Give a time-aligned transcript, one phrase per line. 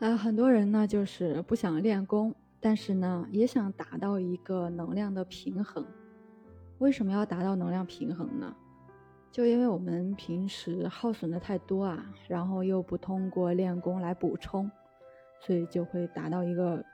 [0.00, 5.84] 呃，很多人呢就是不想练功，但是呢也想达到一个能量的平衡。
[6.78, 8.54] 为什么要达到能量平衡呢？
[9.32, 14.70] 就因为我们平时耗损的太多啊，然后又不通过练功来补充，
[15.40, 16.84] 所以就会达到一个，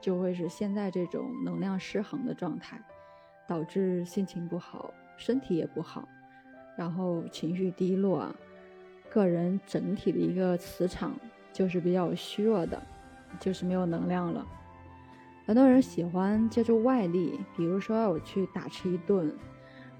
[0.00, 2.82] 就会是现在这种能量失衡的状态，
[3.46, 6.08] 导致心情不好，身体也不好，
[6.76, 8.34] 然后情绪低落啊，
[9.08, 11.16] 个人整体的一个磁场。
[11.54, 12.82] 就是比较虚弱的，
[13.40, 14.44] 就是没有能量了。
[15.46, 19.32] 很多人喜欢借助外力，比如说我去大吃一顿，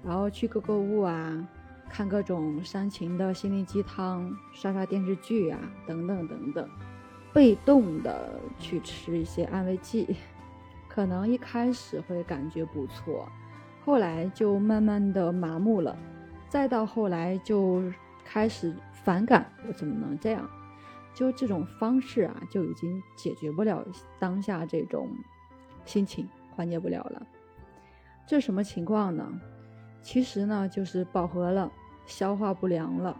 [0.03, 1.47] 然后去购购物啊，
[1.89, 6.69] 看各种煽情的心灵鸡汤，刷刷电视剧啊，等等等等，
[7.31, 10.17] 被动的去吃一些安慰剂，
[10.89, 13.27] 可能一开始会感觉不错，
[13.85, 15.95] 后来就慢慢的麻木了，
[16.49, 17.83] 再到后来就
[18.25, 20.49] 开始反感，我怎么能这样？
[21.15, 23.83] 就这种方式啊，就已经解决不了
[24.19, 25.09] 当下这种
[25.85, 27.25] 心情，缓解不了了。
[28.27, 29.41] 这什么情况呢？
[30.01, 31.71] 其实呢，就是饱和了，
[32.05, 33.19] 消化不良了。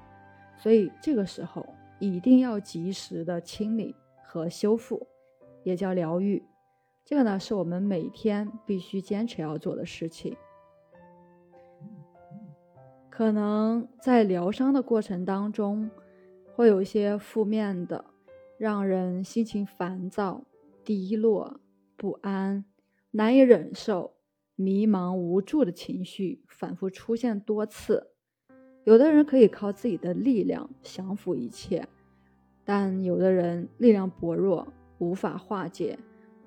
[0.57, 1.65] 所以这个时候
[1.97, 5.07] 一定要及时的清理和修复，
[5.63, 6.43] 也叫疗愈。
[7.05, 10.35] 这个呢，是我们每天必须坚持要做的事情。
[13.09, 15.89] 可能在疗伤的过程当中。
[16.55, 18.05] 会有一些负面的，
[18.57, 20.45] 让人心情烦躁、
[20.85, 21.59] 低落、
[21.97, 22.63] 不安、
[23.11, 24.13] 难以忍受、
[24.55, 28.11] 迷茫无助的情绪反复出现多次。
[28.85, 31.85] 有的人可以靠自己的力量降服一切，
[32.63, 34.65] 但有的人力量薄弱，
[34.99, 35.99] 无法化解，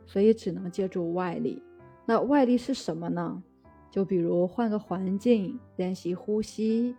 [0.06, 1.62] 所以只能借助外力。
[2.06, 3.42] 那外力是什么呢？
[3.90, 6.96] 就比如换个环境，练习呼吸。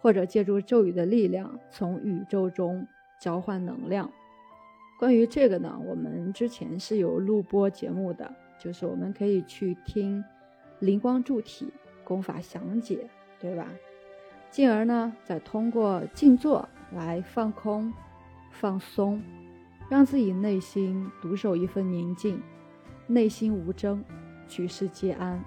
[0.00, 2.86] 或者借助咒语的力量，从宇宙中
[3.20, 4.10] 交换能量。
[4.98, 10.24] 关于这个呢，我们之前是有录播节目的，就是我们可以去听
[10.80, 11.72] 灵光柱体
[12.02, 13.08] 功法详解，
[13.38, 13.66] 对吧？
[14.50, 17.92] 进而呢，再通过静坐来放空、
[18.50, 19.22] 放松，
[19.90, 22.42] 让自己内心独守一份宁静，
[23.06, 24.02] 内心无争，
[24.48, 25.38] 举世皆安。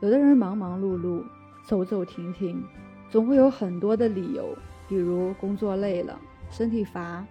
[0.00, 1.22] 有的人忙忙碌碌，
[1.66, 2.64] 走走停停。
[3.14, 4.58] 总会有很多的理由，
[4.88, 6.20] 比如工作累了、
[6.50, 7.24] 身体乏，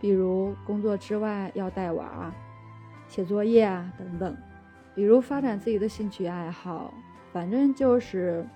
[0.00, 2.32] 比如工作之外要带娃、
[3.08, 4.36] 写作业啊等等，
[4.94, 6.94] 比如发展自己的兴趣爱好，
[7.32, 8.46] 反正就是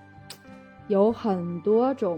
[0.87, 2.17] 有很多种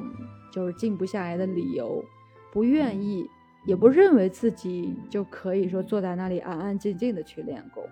[0.54, 2.06] 就是静不下来的理由，
[2.54, 3.28] 不愿意
[3.66, 7.84] 也不认为自己就可以说坐在那里安安静静的去练功，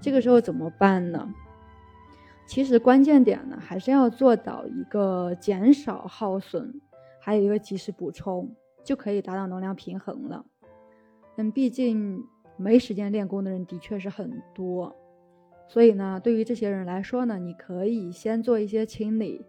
[0.00, 1.32] 这个时候怎么办呢？
[2.50, 6.80] 其实关键点呢，还是要做到一个减少耗损，
[7.20, 8.52] 还有一个及时补充，
[8.82, 10.44] 就可以达到能量平衡了。
[11.36, 14.92] 嗯，毕竟没时间练功的人的确是很多，
[15.68, 19.46] 所以呢，对于这些人来说呢，你可以先做一些清理，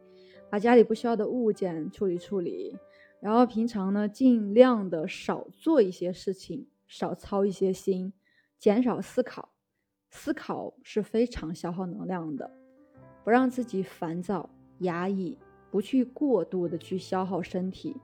[0.51, 2.77] 把家里不需要的物件处理处理，
[3.19, 8.13] 然后平常呢，尽量的少做一些事情，少操一些心，
[8.59, 9.49] 减少思考，
[10.11, 12.60] 思考是非常消耗能量的。
[13.23, 14.49] 不让自己烦躁、
[14.79, 15.37] 压抑，
[15.69, 17.95] 不去过度的去消耗身体，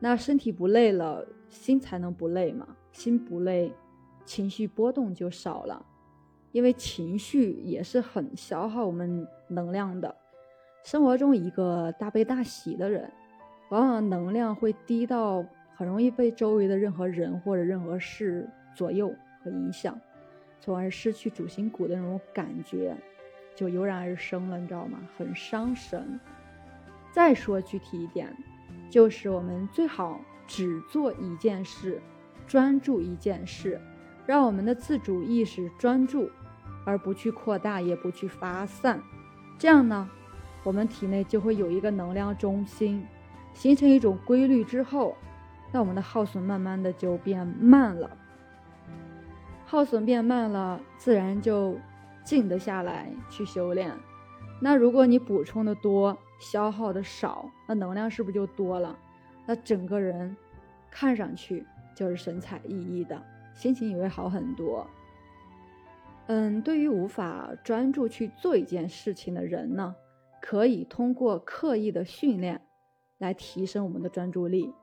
[0.00, 2.68] 那身体不累了，心才能不累嘛。
[2.92, 3.72] 心不累，
[4.24, 5.84] 情绪波动就少了。
[6.52, 10.16] 因为情绪也是很消耗我们能量的。
[10.82, 13.12] 生活中一个大悲大喜的人，
[13.70, 15.44] 往往能量会低到
[15.74, 20.00] 很容易被周围的任何人或者任何事左右和影响，
[20.58, 22.96] 从而失去主心骨的那种感觉。
[23.56, 25.00] 就油然而生了，你知道吗？
[25.16, 26.20] 很伤神。
[27.10, 28.36] 再说具体一点，
[28.90, 32.00] 就是我们最好只做一件事，
[32.46, 33.80] 专注一件事，
[34.26, 36.30] 让我们的自主意识专注，
[36.84, 39.00] 而不去扩大，也不去发散。
[39.58, 40.10] 这样呢，
[40.62, 43.06] 我们体内就会有一个能量中心，
[43.54, 45.16] 形成一种规律之后，
[45.72, 48.14] 那我们的耗损慢慢的就变慢了。
[49.64, 51.78] 耗损变慢了，自然就。
[52.26, 53.96] 静得下来去修炼，
[54.60, 58.98] 那如果你补充的多，消耗的少，那能量是不是就多了？
[59.46, 60.36] 那整个人
[60.90, 61.64] 看上去
[61.94, 63.22] 就是神采奕奕的，
[63.54, 64.84] 心情也会好很多。
[66.26, 69.94] 嗯，对于无法专注去做一件事情的人呢，
[70.42, 72.60] 可以通过刻意的训练
[73.18, 74.74] 来提升我们的专注力，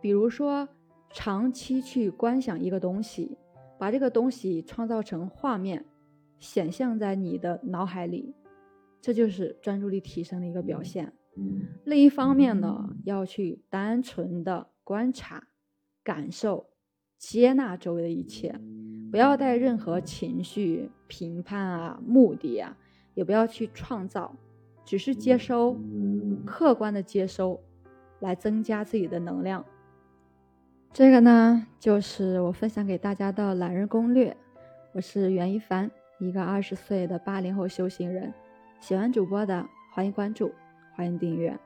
[0.00, 0.68] 比如说
[1.12, 3.38] 长期去观想一个东西，
[3.78, 5.84] 把这个东西创造成画面。
[6.40, 8.34] 显象在你的脑海里，
[9.00, 11.12] 这就是专注力提升的一个表现。
[11.84, 15.46] 另一方面呢，要去单纯的观察、
[16.02, 16.66] 感受、
[17.16, 18.58] 接纳周围的一切，
[19.10, 22.76] 不要带任何情绪、评判啊、目的啊，
[23.14, 24.34] 也不要去创造，
[24.84, 25.78] 只是接收，
[26.44, 27.60] 客观的接收，
[28.18, 29.64] 来增加自己的能量。
[30.92, 34.36] 这个呢，就是我分享给大家的懒人攻略。
[34.92, 35.88] 我是袁一凡，
[36.20, 38.32] 一个二十岁的八零后修行人。
[38.78, 40.52] 喜欢主播的，欢迎关注，
[40.94, 41.58] 欢迎订阅。